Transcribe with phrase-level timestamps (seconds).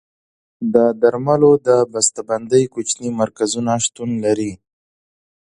[0.73, 4.51] د درملو د بسته بندۍ کوچني مرکزونه شتون لري.